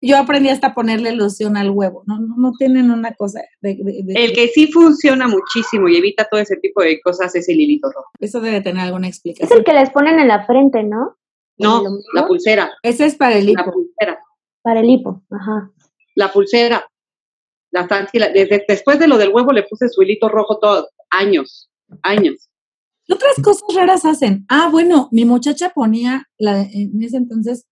[0.00, 3.78] yo aprendí hasta ponerle loción al huevo, no, no, tienen una cosa de,
[4.14, 7.90] El que sí funciona muchísimo y evita todo ese tipo de cosas es el hilito
[7.92, 8.08] rojo.
[8.18, 9.48] Eso debe tener alguna explicación.
[9.48, 11.16] Es el que les ponen en la frente, ¿no?
[11.58, 11.82] No,
[12.14, 12.70] la pulsera.
[12.82, 13.62] Ese es para el hipo.
[13.66, 14.20] La pulsera.
[14.62, 15.70] Para el hipo, ajá
[16.14, 16.86] la pulsera,
[17.70, 21.70] la desde, después de lo del huevo le puse su hilito rojo todos, años,
[22.02, 22.48] años.
[23.04, 24.44] ¿Qué otras cosas raras hacen?
[24.48, 27.66] Ah, bueno, mi muchacha ponía la, en ese entonces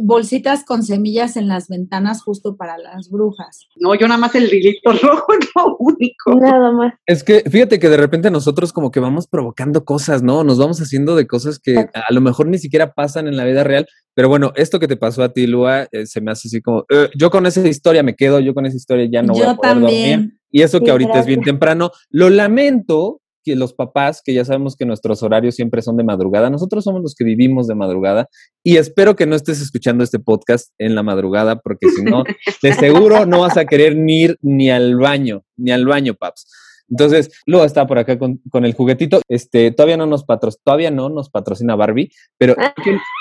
[0.00, 3.66] bolsitas con semillas en las ventanas justo para las brujas.
[3.76, 6.34] No, yo nada más el hilito rojo es lo único.
[6.34, 6.94] Nada más.
[7.06, 10.44] Es que fíjate que de repente nosotros como que vamos provocando cosas, ¿no?
[10.44, 13.64] Nos vamos haciendo de cosas que a lo mejor ni siquiera pasan en la vida
[13.64, 13.86] real.
[14.14, 16.84] Pero bueno, esto que te pasó a ti, Lua, eh, se me hace así como,
[16.88, 19.54] eh, yo con esa historia me quedo, yo con esa historia ya no voy a
[19.54, 20.38] poder dormir.
[20.52, 24.76] Y eso que ahorita es bien temprano, lo lamento, que los papás, que ya sabemos
[24.76, 28.28] que nuestros horarios siempre son de madrugada, nosotros somos los que vivimos de madrugada
[28.62, 32.24] y espero que no estés escuchando este podcast en la madrugada porque si no,
[32.62, 36.50] de seguro no vas a querer ni ir ni al baño, ni al baño, paps.
[36.88, 39.22] Entonces, luego está por acá con, el juguetito.
[39.28, 42.74] Este, todavía no nos patrocina, todavía no nos patrocina Barbie, pero ah.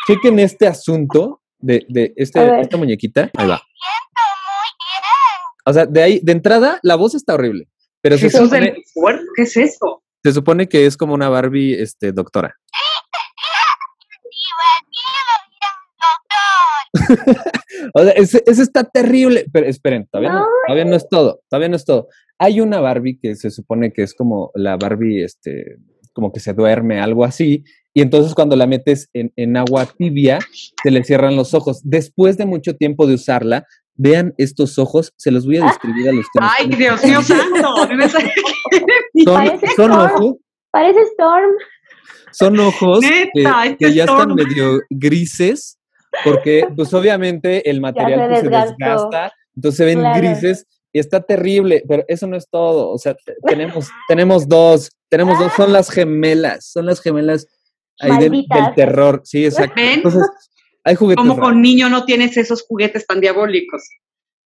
[0.08, 3.32] chequen, este asunto de, de este, esta muñequita.
[3.36, 3.62] Ahí va.
[5.66, 7.68] O sea, de ahí, de entrada, la voz está horrible.
[8.02, 8.84] Pero se supone,
[9.36, 10.03] ¿Qué es eso?
[10.24, 12.56] Se supone que es como una Barbie este, doctora.
[17.94, 19.46] o sea, ese, está terrible.
[19.52, 21.42] Pero esperen, todavía no, todavía no es todo.
[21.50, 22.08] Todavía no es todo.
[22.40, 25.78] Hay una Barbie que se supone que es como la Barbie, este,
[26.14, 27.66] como que se duerme, algo así.
[27.94, 30.40] Y entonces cuando la metes en, en agua tibia,
[30.82, 31.82] se le cierran los ojos.
[31.84, 36.14] Después de mucho tiempo de usarla, Vean estos ojos, se los voy a describir a
[36.14, 37.76] los que nos Ay, están Dios mío santo.
[39.24, 40.14] Son, Parece son Storm.
[40.16, 40.36] ojos,
[40.72, 41.52] Parece Storm.
[42.32, 45.78] son ojos que, Neta, este que ya están medio grises,
[46.24, 50.18] porque pues obviamente el material se pues, se desgasta, entonces se ven Claro.
[50.20, 54.90] grises y está terrible, pero eso no es todo, o sea, te- tenemos, tenemos dos,
[55.10, 57.48] tenemos dos, son las gemelas, son las gemelas
[58.00, 59.80] ahí del, terror, sí, exacto.
[60.84, 63.88] Hay juguetes Como con niño no tienes esos juguetes tan diabólicos.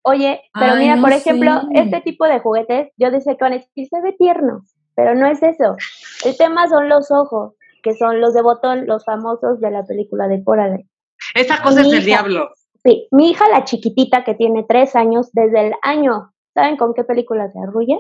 [0.03, 1.81] Oye, pero Ay, mira, no por ejemplo, sé.
[1.81, 4.61] este tipo de juguetes, yo decía que van a decir, se ve tierno,
[4.95, 5.75] pero no es eso.
[6.23, 10.27] El tema son los ojos, que son los de botón, los famosos de la película
[10.27, 10.88] de Coraline.
[11.33, 12.05] Esa cosa es Mi el hija.
[12.05, 12.49] diablo.
[12.83, 17.03] Sí, mi hija, la chiquitita que tiene tres años, desde el año, ¿saben con qué
[17.03, 17.97] película se arrulla?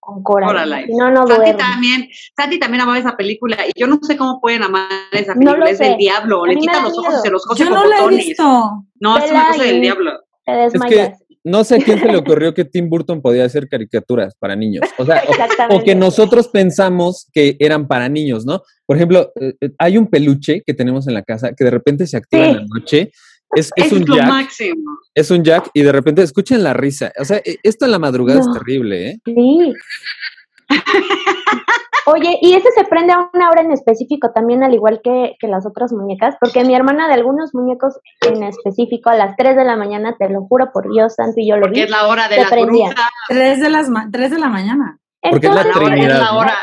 [0.00, 0.64] Con Coraline.
[0.64, 0.86] Coraline.
[0.86, 4.40] Si no, no Santi también, Santi también amaba esa película y yo no sé cómo
[4.40, 7.62] pueden amar esa película, es del diablo, le quitan los ojos y se los cose
[7.64, 8.26] Yo con no la he botones.
[8.26, 8.84] visto.
[8.98, 10.12] No, es una cosa del diablo.
[10.46, 11.12] Te Es que
[11.44, 14.82] no sé a quién se le ocurrió que Tim Burton podía hacer caricaturas para niños.
[14.98, 15.22] O sea,
[15.70, 18.62] o- que nosotros pensamos que eran para niños, ¿no?
[18.86, 22.06] Por ejemplo, eh, eh, hay un peluche que tenemos en la casa que de repente
[22.06, 22.50] se activa Sí.
[22.50, 23.10] en la noche.
[23.54, 24.90] Es, un lo jack, máximo.
[25.14, 27.12] es un jack y de repente escuchen la risa.
[27.18, 28.46] O sea, eh, esto en la madrugada No.
[28.46, 29.18] es terrible, ¿eh?
[29.24, 29.72] Sí.
[32.06, 35.46] Oye, y ese se prende a una hora en específico también, al igual que, que
[35.48, 39.64] las otras muñecas, porque mi hermana de algunos muñecos en específico a las 3 de
[39.64, 41.84] la mañana, te lo juro por Dios santo, y yo lo Porque vi.
[41.84, 42.86] es la hora de las prendía.
[42.88, 44.98] brujas, Tres de, las ma- tres de la mañana.
[45.22, 46.38] Porque es la Trinidad, es la ¿no?
[46.38, 46.54] hora,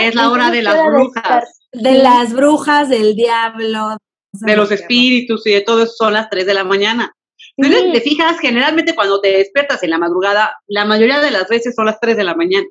[0.00, 3.96] es la hora de las brujas, De las brujas, del diablo.
[4.32, 7.14] De los espíritus y de todo eso son las 3 de la mañana.
[7.56, 7.92] Pero Sí.
[7.92, 11.86] te fijas, generalmente cuando te despiertas en la madrugada, la mayoría de las veces son
[11.86, 12.66] las 3 de la mañana.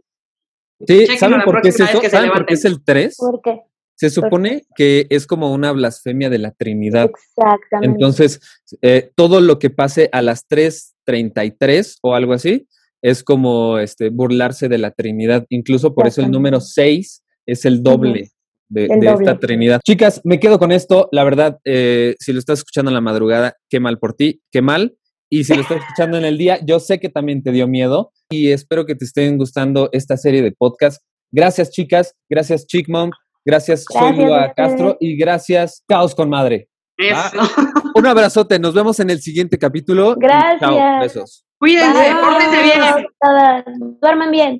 [0.88, 2.02] Sí, ¿saben por qué es eso?
[2.10, 3.16] ¿Saben por qué es el 3?
[3.18, 3.62] ¿Por qué?
[3.96, 7.10] Se supone que es como una blasfemia de la Trinidad.
[7.10, 7.86] Exactamente.
[7.96, 8.40] Entonces,
[8.82, 12.66] eh, todo lo que pase a las 3.33 o algo así
[13.02, 15.46] es como este, burlarse de la Trinidad.
[15.50, 18.30] Incluso por eso el número 6 es el doble
[18.70, 19.12] de doble.
[19.12, 19.82] esta Trinidad.
[19.86, 21.10] Chicas, me quedo con esto.
[21.12, 24.62] La verdad, eh, si lo estás escuchando en la madrugada, qué mal por ti, qué
[24.62, 24.96] mal.
[25.32, 28.12] Y si lo estás escuchando en el día, yo sé que también te dio miedo
[28.30, 31.04] y espero que te estén gustando esta serie de podcast.
[31.32, 32.16] Gracias, chicas.
[32.30, 33.12] Gracias, Chick Mom.
[33.46, 34.54] Gracias, soy Gracias a Lua.
[34.56, 34.98] Castro.
[35.00, 36.70] Y gracias, Caos con Madre.
[36.98, 37.40] Eso.
[37.96, 40.16] Un abrazote, nos vemos en el siguiente capítulo.
[40.18, 40.60] Gracias.
[40.60, 41.46] Chao, besos.
[41.60, 42.22] Cuídense, Bye.
[42.24, 43.08] pórtense bien.
[43.20, 43.64] Todas.
[44.02, 44.60] Duerman bien.